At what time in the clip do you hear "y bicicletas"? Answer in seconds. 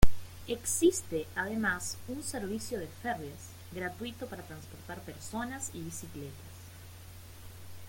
5.75-6.47